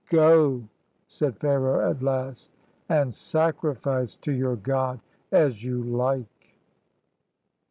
"Go," 0.09 0.63
said 1.07 1.37
Pharaoh, 1.37 1.87
at 1.87 2.01
last, 2.01 2.49
"and 2.89 3.13
sacrifice 3.13 4.15
to 4.15 4.31
your 4.31 4.55
God 4.55 4.99
as 5.31 5.63
you 5.63 5.83
like." 5.83 6.55